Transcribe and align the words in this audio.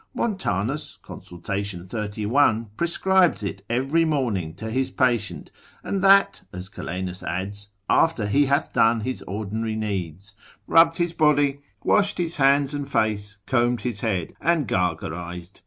Montanus, 0.15 0.97
consil. 1.03 1.43
31. 1.87 2.71
prescribes 2.75 3.43
it 3.43 3.63
every 3.69 4.03
morning 4.03 4.55
to 4.55 4.71
his 4.71 4.89
patient, 4.89 5.51
and 5.83 6.01
that, 6.01 6.41
as 6.51 6.69
Calenus 6.69 7.21
adds, 7.21 7.69
after 7.87 8.25
he 8.25 8.47
hath 8.47 8.73
done 8.73 9.01
his 9.01 9.21
ordinary 9.27 9.75
needs, 9.75 10.33
rubbed 10.65 10.97
his 10.97 11.13
body, 11.13 11.59
washed 11.83 12.17
his 12.17 12.37
hands 12.37 12.73
and 12.73 12.89
face, 12.89 13.37
combed 13.45 13.81
his 13.81 13.99
head 13.99 14.33
and 14.41 14.67
gargarised. 14.67 15.59